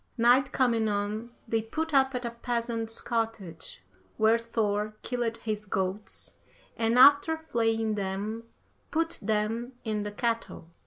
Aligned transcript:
Night 0.17 0.51
coming 0.51 0.89
on, 0.89 1.29
they 1.47 1.61
put 1.61 1.93
up 1.93 2.15
at 2.15 2.25
a 2.25 2.31
peasant's 2.31 3.01
cottage, 3.01 3.83
where 4.17 4.39
Thor 4.39 4.95
killed 5.03 5.37
his 5.37 5.67
goats, 5.67 6.37
and 6.75 6.97
after 6.97 7.37
flaying 7.37 7.93
them, 7.93 8.45
put 8.89 9.19
them 9.21 9.73
in 9.83 10.01
the 10.01 10.11
kettle. 10.11 10.69